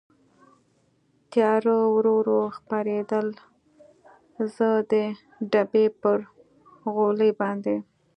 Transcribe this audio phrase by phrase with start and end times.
[1.31, 3.27] تېاره ورو ورو خپرېدل،
[4.55, 4.93] زه د
[5.51, 6.17] ډبې پر
[6.93, 7.75] غولي باندې.